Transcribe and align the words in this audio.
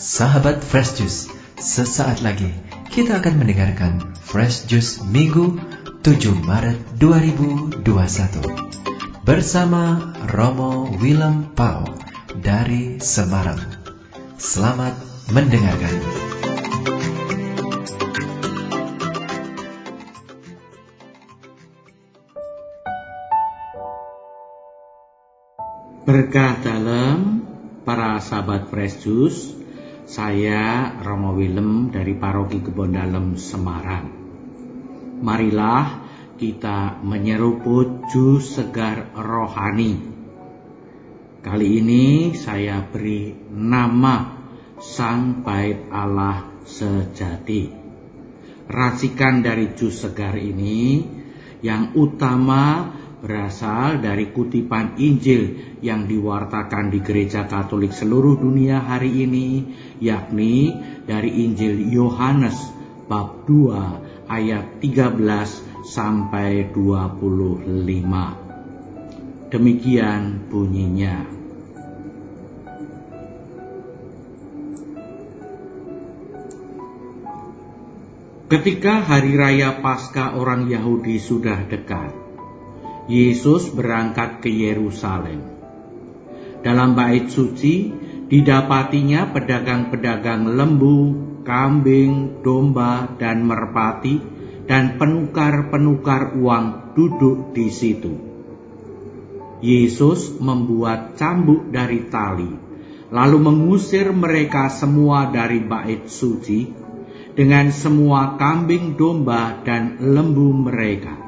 Sahabat 0.00 0.64
Fresh 0.64 0.96
Juice, 0.96 1.28
sesaat 1.60 2.24
lagi 2.24 2.48
kita 2.88 3.20
akan 3.20 3.36
mendengarkan 3.36 4.00
Fresh 4.16 4.64
Juice 4.64 5.04
Minggu 5.04 5.60
7 6.00 6.40
Maret 6.40 6.96
2021 6.96 7.84
bersama 9.28 10.16
Romo 10.32 10.88
Willem 10.96 11.52
Pau 11.52 11.84
dari 12.32 12.96
Semarang. 12.96 13.60
Selamat 14.40 14.96
mendengarkan. 15.36 15.92
Berkah 26.08 26.56
dalam 26.64 27.44
para 27.84 28.16
sahabat 28.16 28.72
Fresh 28.72 29.04
Juice 29.04 29.59
saya 30.10 30.90
Romo 31.06 31.38
Willem 31.38 31.94
dari 31.94 32.18
Paroki 32.18 32.58
Kebon 32.58 32.98
Dalem 32.98 33.38
Semarang. 33.38 34.10
Marilah 35.22 36.02
kita 36.34 36.98
menyeruput 37.06 38.10
jus 38.10 38.58
segar 38.58 39.14
rohani. 39.14 40.02
Kali 41.46 41.68
ini 41.78 42.34
saya 42.34 42.82
beri 42.82 43.38
nama 43.54 44.34
Sang 44.82 45.46
Bait 45.46 45.86
Allah 45.94 46.58
Sejati. 46.66 47.70
Racikan 48.66 49.46
dari 49.46 49.78
jus 49.78 49.94
segar 49.94 50.34
ini 50.34 51.06
yang 51.62 51.94
utama 51.94 52.98
berasal 53.20 54.00
dari 54.00 54.32
kutipan 54.32 54.96
Injil 54.96 55.76
yang 55.84 56.08
diwartakan 56.08 56.88
di 56.88 57.04
gereja 57.04 57.44
Katolik 57.44 57.92
seluruh 57.92 58.40
dunia 58.40 58.80
hari 58.80 59.28
ini, 59.28 59.76
yakni 60.00 60.72
dari 61.04 61.44
Injil 61.44 61.92
Yohanes 61.92 62.56
bab 63.06 63.44
2 63.44 64.26
ayat 64.26 64.80
13 64.80 65.84
sampai 65.84 66.72
25. 66.72 69.52
Demikian 69.52 70.48
bunyinya. 70.48 71.40
Ketika 78.50 79.06
hari 79.06 79.38
raya 79.38 79.78
Paskah 79.78 80.34
orang 80.34 80.66
Yahudi 80.66 81.22
sudah 81.22 81.70
dekat, 81.70 82.10
Yesus 83.10 83.74
berangkat 83.74 84.38
ke 84.38 84.46
Yerusalem. 84.46 85.42
Dalam 86.62 86.94
bait 86.94 87.26
suci 87.26 87.90
didapatinya 88.30 89.34
pedagang-pedagang 89.34 90.54
lembu, 90.54 90.98
kambing, 91.42 92.38
domba, 92.46 93.10
dan 93.18 93.42
merpati, 93.42 94.22
dan 94.70 94.94
penukar-penukar 94.94 96.38
uang 96.38 96.94
duduk 96.94 97.50
di 97.50 97.66
situ. 97.74 98.14
Yesus 99.58 100.38
membuat 100.38 101.18
cambuk 101.18 101.74
dari 101.74 102.06
tali, 102.06 102.54
lalu 103.10 103.38
mengusir 103.42 104.14
mereka 104.14 104.70
semua 104.70 105.34
dari 105.34 105.58
bait 105.58 106.06
suci 106.06 106.70
dengan 107.34 107.74
semua 107.74 108.38
kambing, 108.38 108.94
domba, 108.94 109.58
dan 109.66 109.98
lembu 109.98 110.54
mereka 110.54 111.19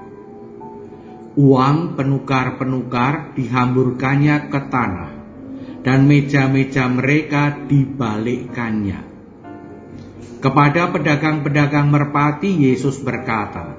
uang 1.33 1.97
penukar-penukar 1.97 3.33
dihamburkannya 3.33 4.53
ke 4.53 4.61
tanah, 4.69 5.13
dan 5.81 6.05
meja-meja 6.05 6.93
mereka 6.93 7.57
dibalikkannya. 7.65 9.01
Kepada 10.43 10.91
pedagang-pedagang 10.91 11.89
merpati, 11.89 12.51
Yesus 12.67 12.99
berkata, 13.01 13.79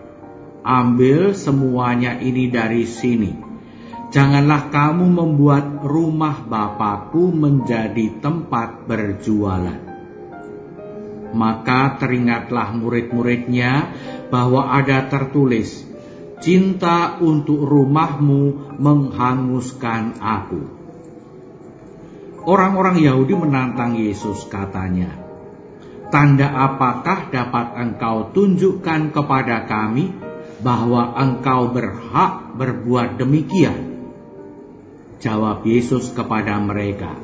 "Ambil 0.63 1.35
semuanya 1.35 2.17
ini 2.17 2.47
dari 2.50 2.88
sini. 2.88 3.35
Janganlah 4.16 4.72
kamu 4.72 5.05
membuat 5.11 5.83
rumah 5.83 6.39
Bapakku 6.39 7.35
menjadi 7.35 8.17
tempat 8.23 8.88
berjualan." 8.88 9.91
Maka 11.35 11.99
teringatlah 11.99 12.72
murid-muridnya 12.78 13.91
bahwa 14.31 14.72
ada 14.72 15.09
tertulis, 15.11 15.82
cinta 16.43 17.23
untuk 17.23 17.63
rumahmu 17.63 18.75
menghanguskan 18.75 20.19
aku. 20.19 20.61
Orang-orang 22.43 22.99
Yahudi 22.99 23.31
menantang 23.39 23.95
Yesus 23.95 24.43
katanya, 24.51 25.15
Tanda 26.11 26.51
apakah 26.51 27.31
dapat 27.31 27.79
engkau 27.79 28.35
tunjukkan 28.35 29.15
kepada 29.15 29.63
kami 29.63 30.11
bahwa 30.59 31.15
engkau 31.15 31.71
berhak 31.71 32.59
berbuat 32.59 33.15
demikian? 33.15 34.03
Jawab 35.23 35.63
Yesus 35.63 36.11
kepada 36.11 36.59
mereka, 36.59 37.15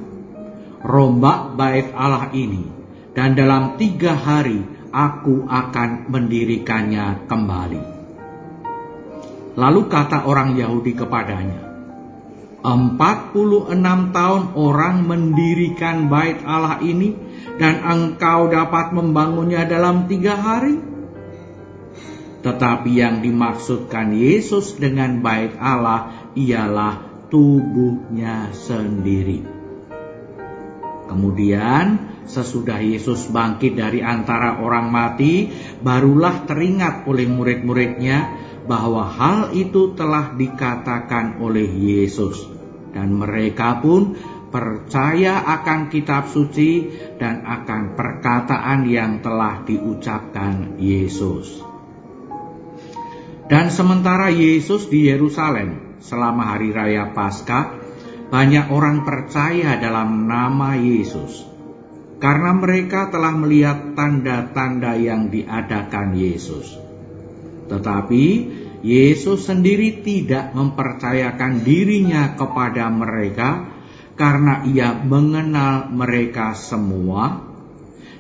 Rombak 0.80 1.60
bait 1.60 1.92
Allah 1.92 2.32
ini, 2.32 2.72
dan 3.12 3.36
dalam 3.36 3.76
tiga 3.76 4.16
hari 4.16 4.64
aku 4.96 5.44
akan 5.44 6.08
mendirikannya 6.08 7.28
kembali. 7.28 7.99
Lalu 9.60 9.92
kata 9.92 10.24
orang 10.24 10.56
Yahudi 10.56 10.96
kepadanya, 10.96 11.60
46 12.64 14.16
tahun 14.16 14.44
orang 14.56 14.96
mendirikan 15.04 16.08
bait 16.08 16.40
Allah 16.48 16.80
ini 16.80 17.12
dan 17.60 17.84
engkau 17.84 18.48
dapat 18.48 18.96
membangunnya 18.96 19.68
dalam 19.68 20.08
tiga 20.08 20.40
hari? 20.40 20.80
Tetapi 22.40 22.92
yang 22.96 23.20
dimaksudkan 23.20 24.16
Yesus 24.16 24.80
dengan 24.80 25.20
bait 25.20 25.52
Allah 25.60 26.32
ialah 26.40 27.28
tubuhnya 27.28 28.56
sendiri. 28.56 29.44
Kemudian 31.12 31.86
sesudah 32.30 32.80
Yesus 32.80 33.28
bangkit 33.34 33.76
dari 33.76 34.00
antara 34.00 34.62
orang 34.62 34.88
mati, 34.88 35.50
barulah 35.82 36.46
teringat 36.46 37.10
oleh 37.10 37.26
murid-muridnya 37.26 38.18
bahwa 38.70 39.10
hal 39.10 39.58
itu 39.58 39.98
telah 39.98 40.38
dikatakan 40.38 41.42
oleh 41.42 41.66
Yesus, 41.66 42.46
dan 42.94 43.18
mereka 43.18 43.82
pun 43.82 44.14
percaya 44.54 45.42
akan 45.42 45.90
kitab 45.90 46.30
suci 46.30 46.86
dan 47.18 47.42
akan 47.46 47.98
perkataan 47.98 48.86
yang 48.86 49.26
telah 49.26 49.66
diucapkan 49.66 50.78
Yesus. 50.78 51.66
Dan 53.50 53.74
sementara 53.74 54.30
Yesus 54.30 54.86
di 54.86 55.10
Yerusalem 55.10 55.98
selama 56.06 56.54
hari 56.54 56.70
raya 56.70 57.10
Paskah, 57.10 57.74
banyak 58.30 58.70
orang 58.70 59.02
percaya 59.02 59.82
dalam 59.82 60.30
nama 60.30 60.78
Yesus 60.78 61.50
karena 62.22 62.54
mereka 62.54 63.10
telah 63.10 63.34
melihat 63.34 63.98
tanda-tanda 63.98 64.94
yang 65.00 65.34
diadakan 65.34 66.14
Yesus. 66.14 66.78
Tetapi 67.72 68.24
Yesus 68.80 69.48
sendiri 69.48 70.00
tidak 70.00 70.56
mempercayakan 70.56 71.68
dirinya 71.68 72.40
kepada 72.40 72.88
mereka 72.88 73.68
karena 74.16 74.64
ia 74.68 74.96
mengenal 74.96 75.92
mereka 75.92 76.56
semua 76.56 77.50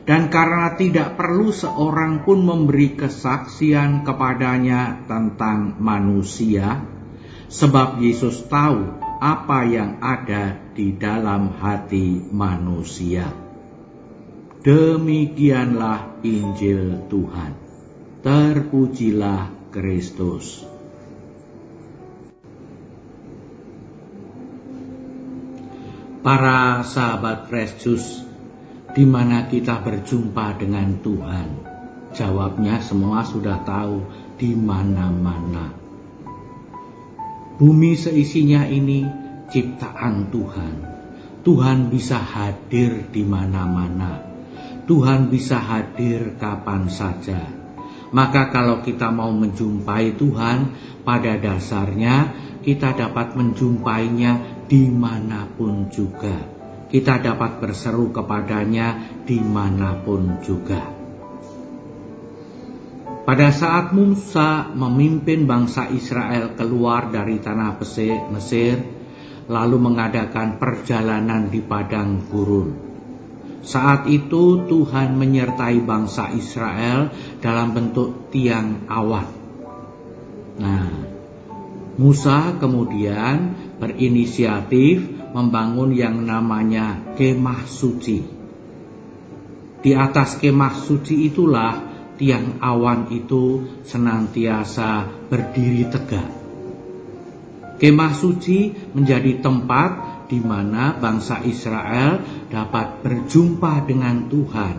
dan 0.04 0.28
karena 0.34 0.74
tidak 0.74 1.16
perlu 1.16 1.54
seorang 1.54 2.26
pun 2.26 2.42
memberi 2.42 2.98
kesaksian 2.98 4.04
kepadanya 4.04 5.06
tentang 5.06 5.78
manusia 5.78 6.82
sebab 7.46 8.02
Yesus 8.02 8.44
tahu 8.50 9.00
apa 9.20 9.68
yang 9.68 10.00
ada 10.00 10.58
di 10.72 10.96
dalam 10.96 11.52
hati 11.60 12.24
manusia. 12.32 13.28
Demikianlah 14.64 16.24
Injil 16.24 17.08
Tuhan. 17.12 17.52
Terpujilah 18.20 19.59
Kristus. 19.70 20.66
Para 26.20 26.82
sahabat 26.84 27.48
Fresh 27.48 27.74
Juice, 27.86 28.12
di 28.98 29.06
mana 29.06 29.46
kita 29.46 29.80
berjumpa 29.80 30.58
dengan 30.58 30.98
Tuhan? 31.00 31.50
Jawabnya 32.10 32.82
semua 32.82 33.22
sudah 33.22 33.62
tahu 33.62 34.04
di 34.42 34.58
mana-mana. 34.58 35.70
Bumi 37.62 37.94
seisinya 37.94 38.66
ini 38.66 39.06
ciptaan 39.54 40.34
Tuhan. 40.34 40.76
Tuhan 41.46 41.94
bisa 41.94 42.18
hadir 42.18 43.06
di 43.14 43.22
mana-mana. 43.22 44.26
Tuhan 44.90 45.30
bisa 45.30 45.62
hadir 45.62 46.36
kapan 46.42 46.90
saja 46.90 47.59
maka 48.10 48.50
kalau 48.50 48.82
kita 48.82 49.14
mau 49.14 49.30
menjumpai 49.30 50.18
Tuhan, 50.18 50.58
pada 51.06 51.38
dasarnya 51.38 52.16
kita 52.66 52.98
dapat 52.98 53.38
menjumpainya 53.38 54.66
di 54.70 54.90
mana 54.90 55.50
pun 55.50 55.90
juga. 55.90 56.58
kita 56.90 57.22
dapat 57.22 57.62
berseru 57.62 58.10
kepadanya 58.10 59.22
di 59.22 59.38
mana 59.38 59.94
pun 60.02 60.42
juga. 60.42 60.82
Pada 63.30 63.54
saat 63.54 63.94
Musa 63.94 64.74
memimpin 64.74 65.46
bangsa 65.46 65.86
Israel 65.94 66.58
keluar 66.58 67.14
dari 67.14 67.38
tanah 67.38 67.78
Mesir, 68.34 68.82
lalu 69.46 69.78
mengadakan 69.78 70.58
perjalanan 70.58 71.46
di 71.54 71.62
padang 71.62 72.26
gurun. 72.26 72.89
Saat 73.60 74.08
itu 74.08 74.66
Tuhan 74.66 75.20
menyertai 75.20 75.84
bangsa 75.84 76.32
Israel 76.32 77.12
dalam 77.44 77.76
bentuk 77.76 78.32
tiang 78.32 78.88
awan. 78.88 79.28
Nah, 80.60 80.88
Musa 82.00 82.56
kemudian 82.56 83.56
berinisiatif 83.80 85.04
membangun 85.36 85.92
yang 85.92 86.24
namanya 86.24 87.16
kemah 87.20 87.68
suci. 87.68 88.24
Di 89.80 89.92
atas 89.96 90.40
kemah 90.40 90.76
suci 90.80 91.28
itulah 91.28 91.76
tiang 92.20 92.60
awan 92.60 93.12
itu 93.12 93.64
senantiasa 93.84 95.08
berdiri 95.28 95.88
tegak. 95.88 96.30
Kemah 97.80 98.12
suci 98.12 98.76
menjadi 98.92 99.40
tempat 99.40 100.09
di 100.30 100.38
mana 100.38 100.94
bangsa 100.94 101.42
Israel 101.42 102.22
dapat 102.54 103.02
berjumpa 103.02 103.90
dengan 103.90 104.30
Tuhan, 104.30 104.76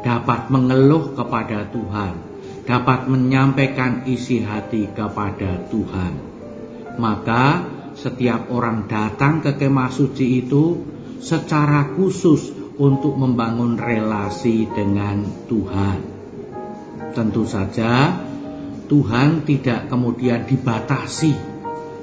dapat 0.00 0.48
mengeluh 0.48 1.12
kepada 1.12 1.68
Tuhan, 1.68 2.14
dapat 2.64 3.06
menyampaikan 3.12 4.08
isi 4.08 4.40
hati 4.40 4.88
kepada 4.96 5.68
Tuhan. 5.68 6.12
Maka 6.96 7.68
setiap 7.92 8.48
orang 8.48 8.88
datang 8.88 9.44
ke 9.44 9.60
kemah 9.60 9.92
suci 9.92 10.40
itu 10.40 10.80
secara 11.20 11.92
khusus 11.92 12.48
untuk 12.80 13.14
membangun 13.20 13.76
relasi 13.76 14.64
dengan 14.72 15.20
Tuhan. 15.46 15.98
Tentu 17.12 17.44
saja 17.44 18.16
Tuhan 18.88 19.44
tidak 19.44 19.92
kemudian 19.92 20.48
dibatasi 20.48 21.32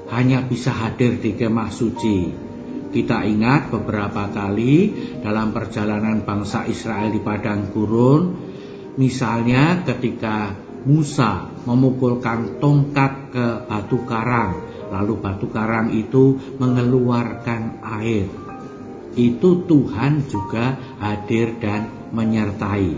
hanya 0.09 0.41
bisa 0.41 0.73
hadir 0.73 1.17
di 1.21 1.37
kemah 1.37 1.69
suci. 1.69 2.48
Kita 2.89 3.21
ingat 3.21 3.69
beberapa 3.69 4.33
kali 4.33 4.89
dalam 5.21 5.53
perjalanan 5.53 6.25
bangsa 6.25 6.65
Israel 6.65 7.13
di 7.13 7.21
padang 7.21 7.69
gurun, 7.69 8.33
misalnya 8.97 9.85
ketika 9.85 10.57
Musa 10.89 11.53
memukulkan 11.69 12.57
tongkat 12.57 13.29
ke 13.29 13.47
batu 13.69 14.01
karang, 14.09 14.65
lalu 14.89 15.21
batu 15.21 15.53
karang 15.53 15.93
itu 15.93 16.33
mengeluarkan 16.57 17.85
air. 18.01 18.25
Itu 19.13 19.69
Tuhan 19.69 20.25
juga 20.25 20.73
hadir 20.97 21.61
dan 21.61 22.09
menyertai. 22.09 22.93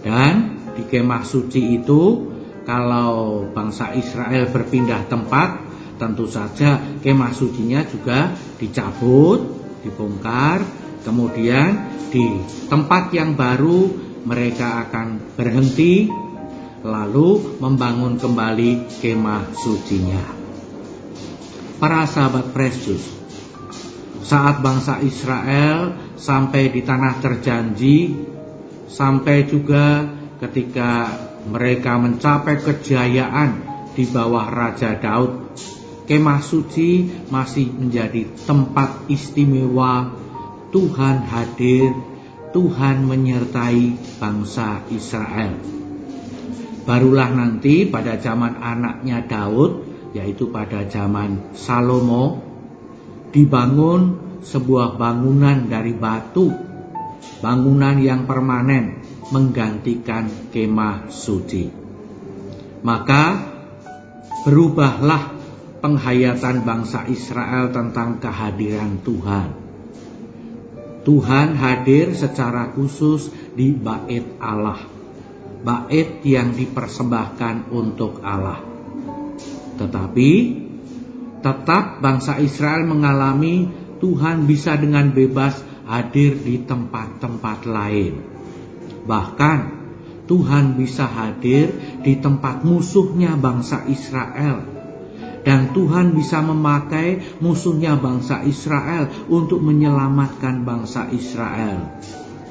Dan 0.00 0.32
di 0.72 0.86
kemah 0.88 1.28
suci 1.28 1.76
itu 1.76 2.30
kalau 2.64 3.44
bangsa 3.50 3.92
Israel 3.98 4.48
berpindah 4.48 5.10
tempat 5.12 5.65
tentu 5.96 6.28
saja 6.28 6.80
kemah 7.00 7.32
sucinya 7.32 7.84
juga 7.84 8.32
dicabut, 8.60 9.40
dibongkar, 9.84 10.62
kemudian 11.04 11.96
di 12.08 12.40
tempat 12.70 13.12
yang 13.12 13.34
baru 13.34 13.90
mereka 14.26 14.88
akan 14.88 15.36
berhenti 15.38 16.10
lalu 16.86 17.58
membangun 17.58 18.18
kembali 18.18 19.00
kemah 19.02 19.54
sucinya. 19.58 20.22
Para 21.76 22.08
sahabat 22.08 22.56
Yesus, 22.56 23.04
saat 24.24 24.64
bangsa 24.64 25.02
Israel 25.04 25.94
sampai 26.16 26.72
di 26.72 26.80
tanah 26.80 27.20
terjanji, 27.20 28.16
sampai 28.88 29.44
juga 29.44 30.08
ketika 30.40 31.12
mereka 31.46 32.00
mencapai 32.00 32.58
kejayaan 32.58 33.50
di 33.94 34.04
bawah 34.08 34.50
Raja 34.50 34.98
Daud, 34.98 35.54
kemah 36.06 36.40
suci 36.40 37.10
masih 37.28 37.68
menjadi 37.74 38.30
tempat 38.46 39.10
istimewa 39.10 40.14
Tuhan 40.70 41.26
hadir, 41.26 41.92
Tuhan 42.54 43.06
menyertai 43.06 44.16
bangsa 44.22 44.86
Israel. 44.94 45.58
Barulah 46.86 47.34
nanti 47.34 47.86
pada 47.90 48.14
zaman 48.22 48.62
anaknya 48.62 49.26
Daud, 49.26 49.82
yaitu 50.14 50.54
pada 50.54 50.86
zaman 50.86 51.52
Salomo, 51.58 52.40
dibangun 53.34 54.22
sebuah 54.46 54.94
bangunan 54.94 55.66
dari 55.66 55.92
batu, 55.92 56.54
bangunan 57.42 57.98
yang 57.98 58.24
permanen 58.24 59.02
menggantikan 59.34 60.30
kemah 60.54 61.10
suci. 61.10 61.66
Maka 62.86 63.42
berubahlah 64.46 65.35
penghayatan 65.86 66.66
bangsa 66.66 67.06
Israel 67.06 67.70
tentang 67.70 68.18
kehadiran 68.18 68.98
Tuhan. 69.06 69.54
Tuhan 71.06 71.54
hadir 71.54 72.10
secara 72.10 72.74
khusus 72.74 73.30
di 73.54 73.70
bait 73.70 74.26
Allah. 74.42 74.82
Bait 75.62 76.26
yang 76.26 76.58
dipersembahkan 76.58 77.70
untuk 77.70 78.18
Allah. 78.26 78.58
Tetapi 79.78 80.30
tetap 81.38 82.02
bangsa 82.02 82.42
Israel 82.42 82.82
mengalami 82.82 83.70
Tuhan 84.02 84.50
bisa 84.50 84.74
dengan 84.74 85.14
bebas 85.14 85.62
hadir 85.86 86.34
di 86.42 86.66
tempat-tempat 86.66 87.62
lain. 87.62 88.14
Bahkan 89.06 89.58
Tuhan 90.26 90.74
bisa 90.74 91.06
hadir 91.06 91.70
di 92.02 92.18
tempat 92.18 92.66
musuhnya 92.66 93.38
bangsa 93.38 93.86
Israel. 93.86 94.75
Dan 95.46 95.70
Tuhan 95.70 96.10
bisa 96.18 96.42
memakai 96.42 97.38
musuhnya 97.38 97.94
bangsa 97.94 98.42
Israel 98.42 99.06
untuk 99.30 99.62
menyelamatkan 99.62 100.66
bangsa 100.66 101.06
Israel. 101.14 102.02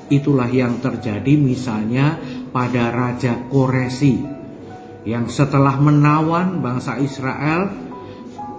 Itulah 0.07 0.47
yang 0.47 0.79
terjadi 0.79 1.35
misalnya 1.35 2.15
pada 2.55 2.95
Raja 2.95 3.51
Koresi. 3.51 4.23
Yang 5.03 5.43
setelah 5.43 5.75
menawan 5.75 6.63
bangsa 6.63 6.95
Israel 7.03 7.67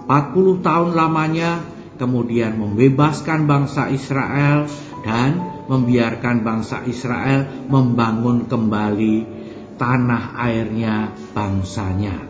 40 0.05 0.61
tahun 0.61 0.89
lamanya 0.93 1.65
kemudian 1.97 2.61
membebaskan 2.61 3.49
bangsa 3.49 3.89
Israel 3.89 4.69
dan 5.01 5.65
membiarkan 5.65 6.45
bangsa 6.45 6.85
Israel 6.85 7.67
membangun 7.67 8.45
kembali 8.45 9.15
tanah 9.81 10.37
airnya 10.39 11.11
bangsanya. 11.33 12.26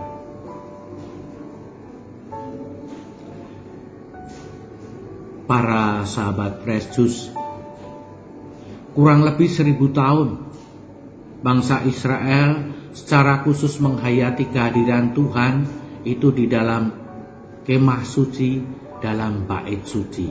Para 5.47 6.03
sahabat 6.03 6.67
Yesus, 6.67 7.31
kurang 8.91 9.23
lebih 9.23 9.47
seribu 9.47 9.95
tahun 9.95 10.43
bangsa 11.39 11.87
Israel 11.87 12.75
secara 12.91 13.47
khusus 13.47 13.79
menghayati 13.79 14.51
kehadiran 14.51 15.15
Tuhan 15.15 15.63
itu 16.03 16.35
di 16.35 16.51
dalam 16.51 16.91
kemah 17.63 18.03
suci 18.03 18.59
dalam 18.99 19.47
bait 19.47 19.87
suci. 19.87 20.27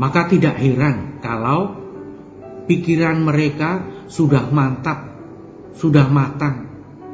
Maka 0.00 0.24
tidak 0.32 0.56
heran 0.56 1.20
kalau 1.20 1.84
pikiran 2.64 3.20
mereka 3.20 3.84
sudah 4.08 4.48
mantap, 4.48 5.04
sudah 5.76 6.08
matang, 6.08 6.64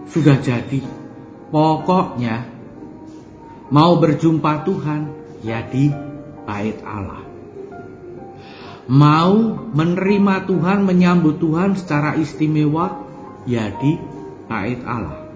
sudah 0.07 0.39
jadi. 0.39 0.79
Pokoknya 1.51 2.47
mau 3.75 3.99
berjumpa 3.99 4.63
Tuhan 4.63 5.01
ya 5.43 5.67
di 5.67 6.10
bait 6.51 6.83
Allah. 6.83 7.23
Mau 8.91 9.55
menerima 9.71 10.51
Tuhan, 10.51 10.83
menyambut 10.83 11.39
Tuhan 11.39 11.79
secara 11.79 12.19
istimewa 12.19 13.07
ya 13.47 13.71
bait 14.51 14.83
Allah. 14.83 15.31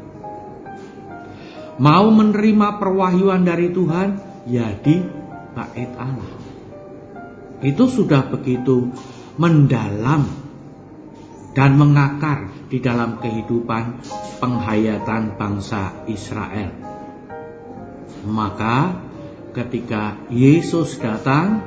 Mau 1.78 2.11
menerima 2.11 2.83
perwahyuan 2.83 3.47
dari 3.47 3.71
Tuhan 3.71 4.18
ya 4.50 4.75
bait 5.54 5.92
Allah. 5.94 6.30
Itu 7.62 7.87
sudah 7.87 8.26
begitu 8.26 8.90
mendalam 9.38 10.26
dan 11.54 11.78
mengakar 11.78 12.50
di 12.66 12.83
dalam 12.83 13.23
kehidupan 13.23 14.02
penghayatan 14.42 15.38
bangsa 15.38 16.02
Israel. 16.11 16.75
Maka 18.26 18.99
ketika 19.54 20.18
Yesus 20.28 20.99
datang, 20.99 21.62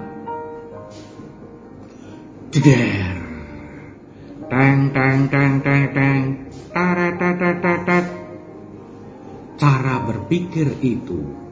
jeder, 2.52 3.16
teng 4.52 4.92
teng 4.92 5.32
teng 5.32 5.64
teng 5.64 5.86
teng, 5.96 6.22
cara 9.58 9.96
berpikir 10.06 10.70
itu 10.86 11.48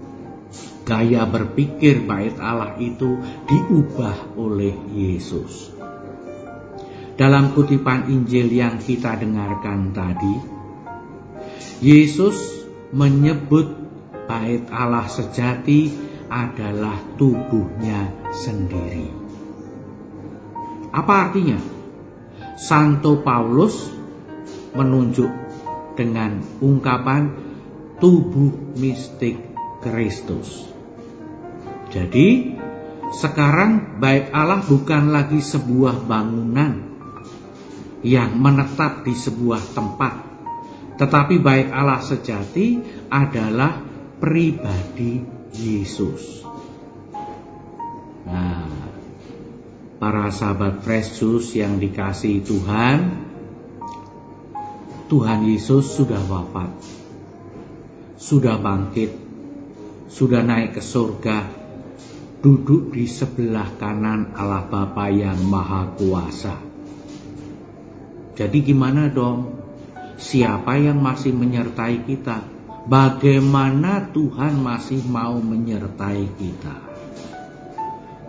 Gaya 0.85 1.25
berpikir 1.25 2.05
bait 2.05 2.37
Allah 2.37 2.77
itu 2.77 3.17
diubah 3.49 4.37
oleh 4.37 4.77
Yesus. 4.93 5.73
Dalam 7.17 7.57
kutipan 7.57 8.05
Injil 8.05 8.53
yang 8.53 8.77
kita 8.77 9.17
dengarkan 9.17 9.97
tadi, 9.97 10.35
Yesus 11.81 12.37
menyebut 12.93 13.73
bait 14.29 14.69
Allah 14.69 15.09
sejati 15.09 15.89
adalah 16.29 16.97
tubuhnya 17.15 18.31
sendiri. 18.33 19.09
Apa 20.95 21.29
artinya? 21.29 21.59
Santo 22.55 23.19
Paulus 23.19 23.91
menunjuk 24.75 25.27
dengan 25.99 26.39
ungkapan 26.63 27.31
tubuh 27.99 28.75
mistik 28.79 29.39
Kristus. 29.83 30.67
Jadi, 31.91 32.55
sekarang 33.15 33.99
bait 33.99 34.31
Allah 34.31 34.63
bukan 34.63 35.11
lagi 35.11 35.39
sebuah 35.39 36.03
bangunan 36.03 36.95
yang 38.03 38.35
menetap 38.39 39.03
di 39.07 39.15
sebuah 39.15 39.75
tempat, 39.75 40.13
tetapi 40.99 41.39
bait 41.39 41.71
Allah 41.71 41.99
sejati 42.03 42.79
adalah 43.11 43.79
pribadi 44.19 45.34
Yesus. 45.55 46.43
Nah, 48.25 48.67
para 50.01 50.27
sahabat 50.33 50.83
Juice 50.85 51.61
yang 51.61 51.79
dikasih 51.79 52.43
Tuhan, 52.43 52.97
Tuhan 55.05 55.39
Yesus 55.45 55.93
sudah 55.93 56.19
wafat, 56.25 56.73
sudah 58.17 58.57
bangkit, 58.57 59.13
sudah 60.09 60.41
naik 60.41 60.77
ke 60.77 60.81
surga, 60.81 61.45
duduk 62.41 62.93
di 62.93 63.05
sebelah 63.05 63.69
kanan 63.77 64.33
Allah 64.33 64.65
Bapa 64.65 65.09
yang 65.13 65.37
Maha 65.45 65.93
Kuasa. 65.93 66.57
Jadi 68.35 68.57
gimana 68.65 69.07
dong? 69.07 69.61
Siapa 70.15 70.79
yang 70.79 70.99
masih 70.99 71.35
menyertai 71.35 72.03
kita? 72.07 72.54
Bagaimana 72.85 74.13
Tuhan 74.13 74.61
masih 74.61 75.01
mau 75.09 75.41
menyertai 75.41 76.37
kita? 76.37 76.77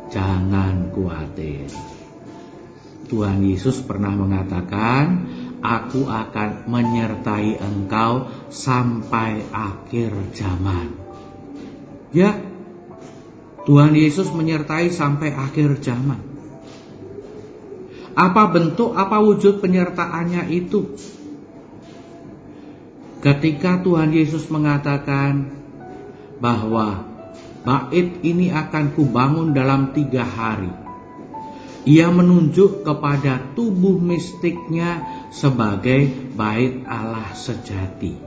Jangan 0.09 0.97
khawatir. 0.97 1.69
Tuhan 3.05 3.45
Yesus 3.45 3.85
pernah 3.85 4.17
mengatakan, 4.17 5.29
aku 5.61 6.09
akan 6.09 6.73
menyertai 6.73 7.61
engkau 7.61 8.33
sampai 8.49 9.45
akhir 9.53 10.33
zaman. 10.33 10.89
Ya, 12.17 12.41
Tuhan 13.69 13.93
Yesus 13.93 14.33
menyertai 14.33 14.89
sampai 14.89 15.37
akhir 15.37 15.85
zaman. 15.85 16.23
Apa 18.17 18.49
bentuk, 18.49 18.97
apa 18.97 19.21
wujud 19.21 19.61
penyertaannya 19.61 20.49
itu? 20.49 20.97
Ketika 23.27 23.83
Tuhan 23.83 24.15
Yesus 24.15 24.47
mengatakan 24.55 25.51
bahwa 26.39 27.03
bait 27.67 28.23
ini 28.23 28.55
akan 28.55 28.95
kubangun 28.95 29.51
dalam 29.51 29.91
tiga 29.91 30.23
hari 30.23 30.87
ia 31.87 32.11
menunjuk 32.11 32.83
kepada 32.83 33.55
tubuh 33.55 33.99
mistiknya 34.03 35.07
sebagai 35.31 36.11
bait 36.35 36.83
Allah 36.83 37.31
sejati. 37.39 38.19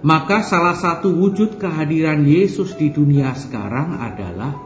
Maka 0.00 0.40
salah 0.40 0.80
satu 0.80 1.12
wujud 1.12 1.60
kehadiran 1.60 2.24
Yesus 2.24 2.72
di 2.80 2.88
dunia 2.88 3.36
sekarang 3.36 4.00
adalah 4.00 4.56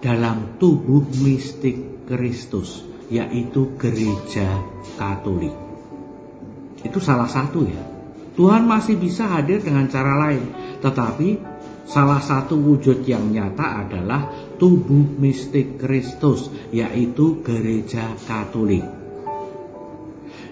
dalam 0.00 0.56
tubuh 0.56 1.04
mistik 1.20 2.08
Kristus, 2.08 2.80
yaitu 3.12 3.76
gereja 3.76 4.64
Katolik. 4.96 5.69
Itu 6.80 6.98
salah 6.98 7.28
satu 7.28 7.66
ya. 7.66 7.82
Tuhan 8.34 8.64
masih 8.64 8.96
bisa 8.96 9.28
hadir 9.28 9.60
dengan 9.60 9.90
cara 9.90 10.16
lain, 10.16 10.48
tetapi 10.80 11.28
Salah 11.90 12.22
satu 12.22 12.54
wujud 12.54 13.02
yang 13.02 13.34
nyata 13.34 13.82
adalah 13.82 14.30
tubuh 14.62 15.10
mistik 15.18 15.74
Kristus, 15.82 16.46
yaitu 16.70 17.42
gereja 17.42 18.14
Katolik. 18.30 18.86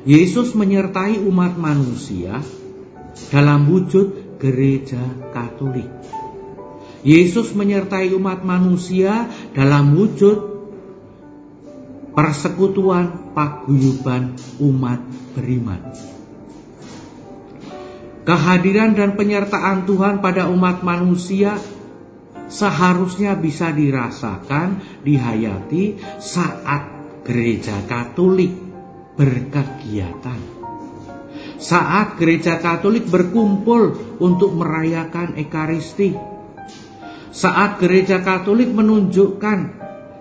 Yesus 0.02 0.58
menyertai 0.58 1.22
umat 1.22 1.54
manusia 1.54 2.42
dalam 3.30 3.70
wujud 3.70 4.38
gereja 4.42 4.98
Katolik. 5.30 5.86
Yesus 7.06 7.54
menyertai 7.54 8.10
umat 8.18 8.42
manusia 8.42 9.30
dalam 9.54 9.94
wujud 9.94 10.58
persekutuan 12.18 13.30
paguyuban 13.30 14.34
umat 14.58 14.98
beriman. 15.38 16.17
Kehadiran 18.28 18.92
dan 18.92 19.16
penyertaan 19.16 19.88
Tuhan 19.88 20.20
pada 20.20 20.52
umat 20.52 20.84
manusia 20.84 21.56
seharusnya 22.44 23.32
bisa 23.40 23.72
dirasakan, 23.72 25.00
dihayati 25.00 25.96
saat 26.20 26.92
gereja 27.24 27.88
Katolik 27.88 28.52
berkegiatan. 29.16 30.60
Saat 31.56 32.20
gereja 32.20 32.60
Katolik 32.60 33.08
berkumpul 33.08 33.96
untuk 34.20 34.52
merayakan 34.60 35.40
Ekaristi. 35.40 36.12
Saat 37.32 37.80
gereja 37.80 38.20
Katolik 38.20 38.68
menunjukkan 38.68 39.58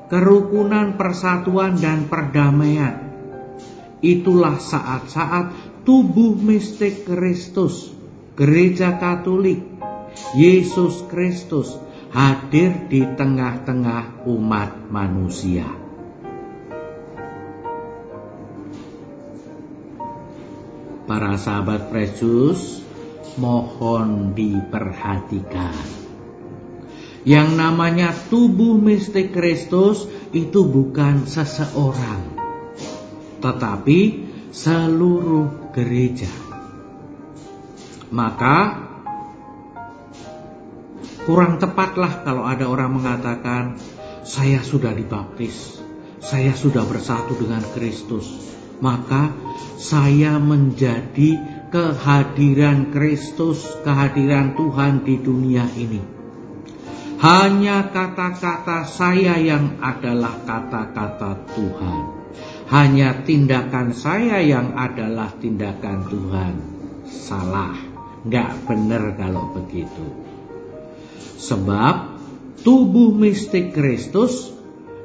kerukunan, 0.08 0.96
persatuan, 0.96 1.76
dan 1.76 2.08
perdamaian. 2.08 3.04
Itulah 4.00 4.64
saat-saat 4.64 5.84
tubuh 5.84 6.40
mistik 6.40 7.04
Kristus 7.04 7.97
gereja 8.38 9.02
Katolik, 9.02 9.66
Yesus 10.38 11.02
Kristus 11.10 11.74
hadir 12.14 12.86
di 12.86 13.02
tengah-tengah 13.02 14.30
umat 14.30 14.94
manusia. 14.94 15.66
Para 21.10 21.34
sahabat 21.42 21.90
Yesus, 21.90 22.86
mohon 23.42 24.38
diperhatikan. 24.38 25.74
Yang 27.26 27.50
namanya 27.58 28.14
tubuh 28.30 28.78
mistik 28.78 29.34
Kristus 29.34 30.06
itu 30.30 30.62
bukan 30.62 31.26
seseorang, 31.26 32.38
tetapi 33.42 34.30
seluruh 34.54 35.74
gereja. 35.74 36.47
Maka 38.08 38.88
kurang 41.28 41.60
tepatlah 41.60 42.24
kalau 42.24 42.48
ada 42.48 42.72
orang 42.72 42.96
mengatakan 42.96 43.76
saya 44.24 44.64
sudah 44.64 44.96
dibaptis, 44.96 45.84
saya 46.24 46.56
sudah 46.56 46.88
bersatu 46.88 47.36
dengan 47.36 47.64
Kristus. 47.76 48.48
Maka 48.80 49.34
saya 49.76 50.40
menjadi 50.40 51.36
kehadiran 51.68 52.96
Kristus, 52.96 53.66
kehadiran 53.84 54.56
Tuhan 54.56 55.04
di 55.04 55.16
dunia 55.20 55.68
ini. 55.76 56.00
Hanya 57.18 57.90
kata-kata 57.90 58.86
saya 58.86 59.42
yang 59.42 59.82
adalah 59.82 60.38
kata-kata 60.46 61.50
Tuhan. 61.58 62.02
Hanya 62.70 63.26
tindakan 63.26 63.96
saya 63.98 64.38
yang 64.44 64.78
adalah 64.78 65.34
tindakan 65.42 66.06
Tuhan. 66.06 66.54
Salah. 67.10 67.97
Nggak 68.26 68.50
benar 68.66 69.04
kalau 69.20 69.54
begitu. 69.54 70.06
Sebab 71.38 72.18
tubuh 72.66 73.14
mistik 73.14 73.78
Kristus 73.78 74.50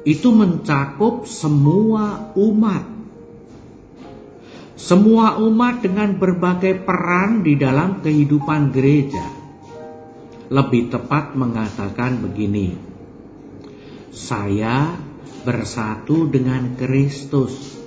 itu 0.03 0.33
mencakup 0.33 1.29
semua 1.29 2.33
umat. 2.35 2.89
Semua 4.73 5.39
umat 5.39 5.79
dengan 5.79 6.17
berbagai 6.19 6.83
peran 6.83 7.45
di 7.45 7.55
dalam 7.55 8.03
kehidupan 8.03 8.73
gereja. 8.75 9.23
Lebih 10.51 10.91
tepat 10.91 11.39
mengatakan 11.39 12.19
begini. 12.19 12.75
Saya 14.11 14.91
bersatu 15.47 16.27
dengan 16.27 16.75
Kristus. 16.75 17.79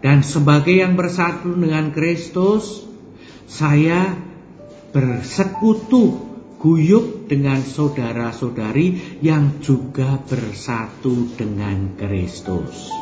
Dan 0.00 0.24
sebagai 0.24 0.80
yang 0.80 0.96
bersatu 0.96 1.52
dengan 1.54 1.92
Kristus, 1.92 2.82
saya 3.46 4.16
bersekutu 4.90 6.30
guyup 6.60 7.24
dengan 7.24 7.64
saudara-saudari 7.64 9.18
yang 9.24 9.64
juga 9.64 10.20
bersatu 10.20 11.32
dengan 11.32 11.96
Kristus. 11.96 12.92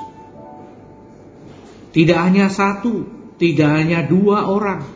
Tidak 1.90 2.14
hanya 2.14 2.46
satu, 2.52 3.02
tidak 3.40 3.70
hanya 3.82 4.06
dua 4.06 4.46
orang, 4.46 4.86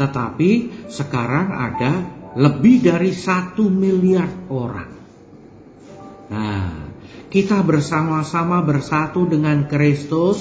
tetapi 0.00 0.72
sekarang 0.88 1.52
ada 1.52 1.92
lebih 2.38 2.80
dari 2.80 3.12
satu 3.12 3.68
miliar 3.68 4.48
orang. 4.48 4.90
Nah, 6.32 6.88
kita 7.28 7.60
bersama-sama 7.60 8.64
bersatu 8.64 9.28
dengan 9.28 9.68
Kristus, 9.68 10.40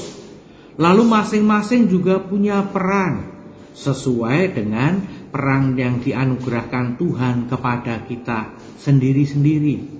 lalu 0.79 1.03
masing-masing 1.03 1.91
juga 1.91 2.21
punya 2.23 2.63
peran 2.63 3.33
sesuai 3.75 4.55
dengan 4.55 5.16
peran 5.29 5.75
yang 5.75 5.99
dianugerahkan 5.99 6.95
Tuhan 6.97 7.51
kepada 7.51 8.03
kita 8.07 8.55
sendiri-sendiri. 8.81 9.99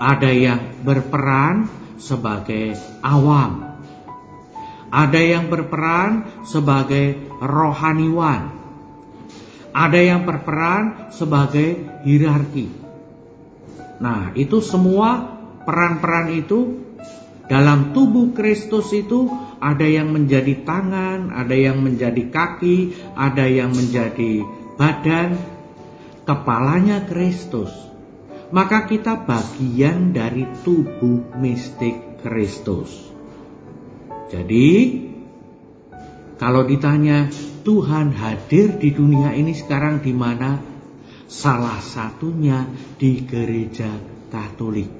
Ada 0.00 0.30
yang 0.32 0.60
berperan 0.80 1.68
sebagai 2.00 2.72
awam, 3.04 3.76
ada 4.88 5.20
yang 5.20 5.52
berperan 5.52 6.24
sebagai 6.48 7.20
rohaniwan, 7.38 8.50
ada 9.76 10.00
yang 10.00 10.24
berperan 10.24 11.12
sebagai 11.12 12.00
hierarki. 12.02 12.72
Nah, 14.00 14.32
itu 14.32 14.64
semua 14.64 15.36
peran-peran 15.68 16.32
itu 16.32 16.89
dalam 17.50 17.90
tubuh 17.90 18.30
Kristus 18.30 18.94
itu 18.94 19.26
ada 19.58 19.82
yang 19.82 20.14
menjadi 20.14 20.62
tangan, 20.62 21.34
ada 21.34 21.50
yang 21.50 21.82
menjadi 21.82 22.30
kaki, 22.30 22.94
ada 23.18 23.42
yang 23.50 23.74
menjadi 23.74 24.46
badan, 24.78 25.34
kepalanya 26.22 27.10
Kristus. 27.10 27.74
Maka 28.54 28.86
kita 28.86 29.26
bagian 29.26 30.14
dari 30.14 30.46
tubuh 30.62 31.34
mistik 31.42 32.22
Kristus. 32.22 33.10
Jadi, 34.30 34.70
kalau 36.38 36.62
ditanya 36.70 37.34
Tuhan 37.66 38.14
hadir 38.14 38.78
di 38.78 38.94
dunia 38.94 39.34
ini 39.34 39.58
sekarang 39.58 40.06
di 40.06 40.14
mana? 40.14 40.62
Salah 41.26 41.82
satunya 41.82 42.62
di 42.94 43.26
gereja 43.26 43.90
Katolik. 44.30 44.90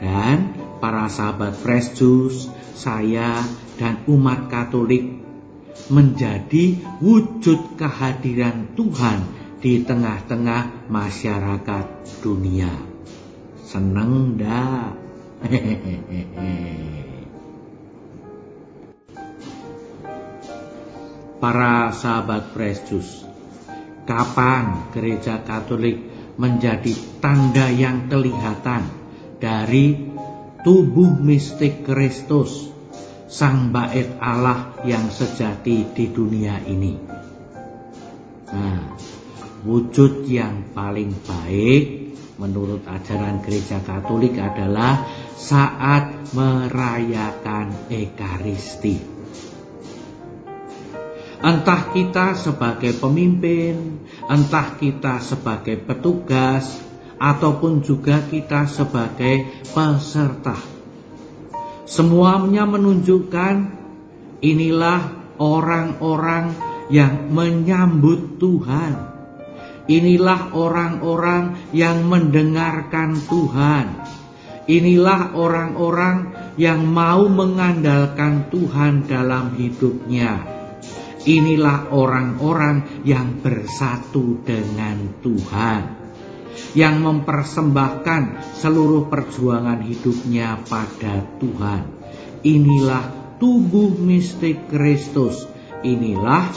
Dan 0.00 0.71
para 0.82 1.06
sahabat 1.06 1.54
Fresh 1.54 1.94
Juice, 1.94 2.50
saya 2.74 3.38
dan 3.78 4.02
umat 4.10 4.50
Katolik 4.50 5.22
menjadi 5.86 6.82
wujud 6.98 7.78
kehadiran 7.78 8.74
Tuhan 8.74 9.22
di 9.62 9.86
tengah-tengah 9.86 10.90
masyarakat 10.90 11.86
dunia. 12.18 12.74
Seneng 13.62 14.34
dah. 14.34 14.90
Para 21.42 21.90
sahabat 21.90 22.54
Juice, 22.86 23.26
kapan 24.06 24.90
gereja 24.94 25.42
Katolik 25.42 25.98
menjadi 26.38 26.94
tanda 27.18 27.66
yang 27.70 28.06
kelihatan 28.06 28.86
dari 29.42 30.11
tubuh 30.62 31.18
mistik 31.18 31.82
Kristus, 31.82 32.70
sang 33.26 33.74
bait 33.74 34.14
Allah 34.22 34.78
yang 34.86 35.10
sejati 35.10 35.90
di 35.90 36.06
dunia 36.10 36.62
ini. 36.62 36.94
Nah, 38.54 38.94
wujud 39.66 40.26
yang 40.30 40.70
paling 40.70 41.10
baik 41.26 41.84
menurut 42.38 42.86
ajaran 42.86 43.42
gereja 43.42 43.82
Katolik 43.82 44.38
adalah 44.38 45.06
saat 45.34 46.34
merayakan 46.34 47.90
Ekaristi. 47.90 49.12
Entah 51.42 51.90
kita 51.90 52.38
sebagai 52.38 52.94
pemimpin, 53.02 53.98
entah 54.30 54.78
kita 54.78 55.18
sebagai 55.18 55.74
petugas, 55.82 56.91
ataupun 57.22 57.86
juga 57.86 58.18
kita 58.26 58.66
sebagai 58.66 59.62
peserta. 59.70 60.58
Semuanya 61.86 62.66
menunjukkan 62.66 63.54
inilah 64.42 65.00
orang-orang 65.38 66.50
yang 66.90 67.30
menyambut 67.30 68.42
Tuhan. 68.42 69.14
Inilah 69.86 70.50
orang-orang 70.50 71.70
yang 71.70 72.06
mendengarkan 72.10 73.14
Tuhan. 73.14 73.86
Inilah 74.66 75.34
orang-orang 75.34 76.18
yang 76.54 76.86
mau 76.86 77.26
mengandalkan 77.26 78.46
Tuhan 78.50 79.06
dalam 79.06 79.58
hidupnya. 79.58 80.42
Inilah 81.22 81.90
orang-orang 81.90 83.06
yang 83.06 83.42
bersatu 83.42 84.42
dengan 84.46 85.18
Tuhan 85.22 86.01
yang 86.72 87.04
mempersembahkan 87.04 88.56
seluruh 88.56 89.12
perjuangan 89.12 89.84
hidupnya 89.84 90.60
pada 90.64 91.20
Tuhan. 91.36 91.82
Inilah 92.42 93.36
tubuh 93.36 93.92
mistik 93.92 94.72
Kristus. 94.72 95.44
Inilah 95.82 96.48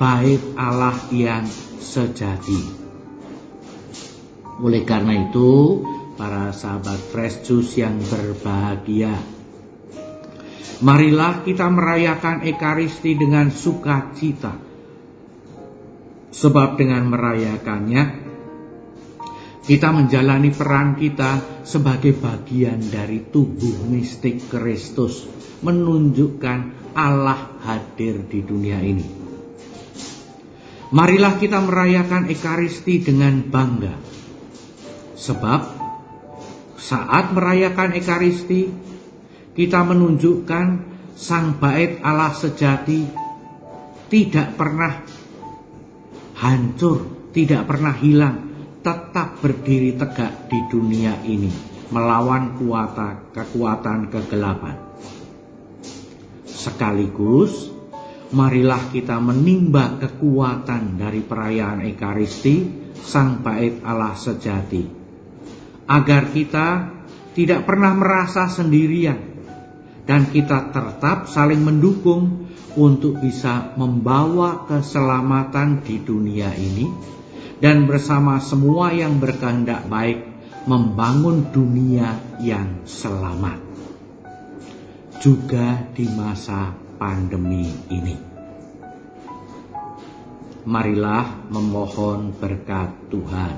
bait 0.00 0.42
Allah 0.58 0.98
yang 1.14 1.46
sejati. 1.78 2.62
Oleh 4.58 4.82
karena 4.82 5.30
itu, 5.30 5.84
para 6.18 6.50
sahabat 6.50 6.98
Fresh 7.14 7.46
Juice 7.46 7.78
yang 7.78 8.02
berbahagia, 8.02 9.14
marilah 10.82 11.46
kita 11.46 11.70
merayakan 11.70 12.42
Ekaristi 12.42 13.14
dengan 13.14 13.54
sukacita. 13.54 14.58
Sebab 16.28 16.76
dengan 16.76 17.06
merayakannya 17.08 18.27
kita 19.68 19.92
menjalani 19.92 20.48
peran 20.48 20.96
kita 20.96 21.60
sebagai 21.60 22.16
bagian 22.16 22.80
dari 22.88 23.28
tubuh 23.28 23.84
mistik 23.84 24.48
Kristus, 24.48 25.28
menunjukkan 25.60 26.90
Allah 26.96 27.60
hadir 27.60 28.24
di 28.24 28.40
dunia 28.40 28.80
ini. 28.80 29.04
Marilah 30.88 31.36
kita 31.36 31.60
merayakan 31.60 32.32
Ekaristi 32.32 33.04
dengan 33.04 33.44
bangga, 33.44 33.92
sebab 35.20 35.60
saat 36.80 37.36
merayakan 37.36 37.92
Ekaristi, 37.92 38.72
kita 39.52 39.84
menunjukkan 39.84 40.96
Sang 41.12 41.60
Bait 41.60 42.00
Allah 42.00 42.32
sejati 42.32 43.04
tidak 44.08 44.56
pernah 44.56 45.04
hancur, 46.40 47.28
tidak 47.36 47.68
pernah 47.68 47.92
hilang, 47.92 48.47
tetap 48.88 49.44
berdiri 49.44 50.00
tegak 50.00 50.48
di 50.48 50.56
dunia 50.72 51.20
ini 51.28 51.52
melawan 51.92 52.56
kuata, 52.56 53.32
kekuatan 53.36 54.08
kegelapan. 54.08 54.76
Sekaligus, 56.48 57.68
marilah 58.32 58.88
kita 58.88 59.20
menimba 59.20 60.00
kekuatan 60.00 60.96
dari 60.96 61.20
perayaan 61.20 61.84
Ekaristi, 61.84 62.88
Sang 62.96 63.44
Bait 63.44 63.84
Allah 63.84 64.16
sejati, 64.16 64.84
agar 65.84 66.32
kita 66.32 66.68
tidak 67.36 67.68
pernah 67.68 67.92
merasa 67.92 68.48
sendirian 68.48 69.20
dan 70.08 70.32
kita 70.32 70.72
tetap 70.72 71.28
saling 71.28 71.60
mendukung 71.60 72.48
untuk 72.76 73.20
bisa 73.20 73.76
membawa 73.76 74.64
keselamatan 74.64 75.84
di 75.84 76.00
dunia 76.00 76.52
ini 76.56 76.86
dan 77.58 77.90
bersama 77.90 78.38
semua 78.38 78.94
yang 78.94 79.18
berkehendak 79.18 79.86
baik 79.90 80.22
membangun 80.68 81.48
dunia 81.50 82.18
yang 82.38 82.86
selamat 82.86 83.68
juga 85.18 85.82
di 85.90 86.06
masa 86.06 86.70
pandemi 86.98 87.66
ini. 87.90 88.16
Marilah 90.68 91.48
memohon 91.50 92.36
berkat 92.36 93.10
Tuhan. 93.10 93.54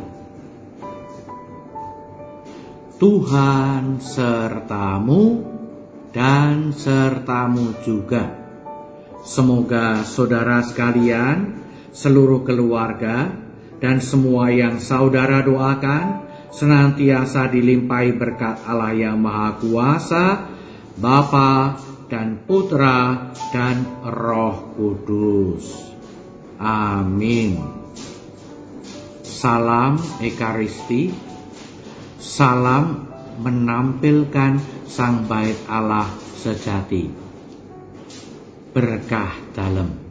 Tuhan 3.00 3.98
sertamu 3.98 5.42
dan 6.12 6.70
sertamu 6.76 7.76
juga. 7.82 8.38
Semoga 9.24 10.04
saudara 10.04 10.64
sekalian, 10.64 11.60
seluruh 11.92 12.44
keluarga, 12.46 13.32
dan 13.80 13.98
semua 14.04 14.52
yang 14.52 14.78
saudara 14.78 15.40
doakan 15.40 16.28
senantiasa 16.52 17.48
dilimpahi 17.48 18.14
berkat 18.14 18.60
Allah 18.68 18.92
yang 18.92 19.16
Maha 19.18 19.56
Kuasa, 19.56 20.26
Bapa 21.00 21.80
dan 22.12 22.44
Putra 22.44 23.32
dan 23.54 24.04
Roh 24.04 24.76
Kudus. 24.76 25.64
Amin. 26.60 27.56
Salam 29.24 29.96
Ekaristi, 30.20 31.08
salam 32.20 33.08
menampilkan 33.40 34.60
Sang 34.84 35.24
Bait 35.24 35.56
Allah 35.64 36.12
sejati. 36.36 37.08
Berkah 38.76 39.32
dalam. 39.56 40.09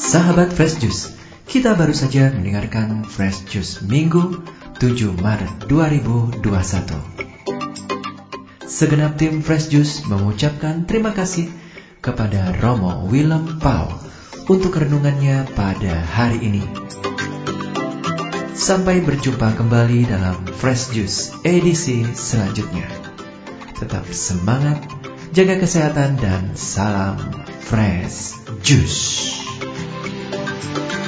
Sahabat 0.00 0.56
Fresh 0.56 0.80
Juice, 0.80 1.12
kita 1.44 1.76
baru 1.76 1.92
saja 1.92 2.32
mendengarkan 2.32 3.04
Fresh 3.04 3.44
Juice 3.52 3.84
Minggu 3.84 4.40
7 4.80 5.12
Maret 5.20 5.68
2021. 5.68 6.40
Segenap 8.64 9.20
tim 9.20 9.44
Fresh 9.44 9.68
Juice 9.68 10.08
mengucapkan 10.08 10.88
terima 10.88 11.12
kasih 11.12 11.52
kepada 12.00 12.56
Romo 12.64 13.12
Willem 13.12 13.60
Pau 13.60 13.92
untuk 14.48 14.72
renungannya 14.72 15.44
pada 15.52 16.00
hari 16.00 16.48
ini. 16.48 16.64
Sampai 18.56 19.04
berjumpa 19.04 19.52
kembali 19.52 20.08
dalam 20.08 20.48
Fresh 20.48 20.96
Juice 20.96 21.36
edisi 21.44 22.08
selanjutnya. 22.16 22.88
Tetap 23.76 24.08
semangat, 24.16 24.80
jaga 25.36 25.60
kesehatan 25.60 26.16
dan 26.16 26.56
salam 26.56 27.20
Fresh 27.68 28.40
Juice. 28.64 29.39
Thank 30.62 30.92
you. 30.92 30.99